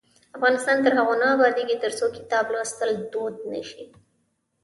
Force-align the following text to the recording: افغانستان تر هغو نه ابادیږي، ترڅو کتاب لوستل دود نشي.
افغانستان 0.37 0.77
تر 0.85 0.91
هغو 0.99 1.13
نه 1.21 1.27
ابادیږي، 1.35 1.75
ترڅو 1.83 2.05
کتاب 2.17 2.45
لوستل 2.53 2.91
دود 3.11 3.35
نشي. 3.51 3.83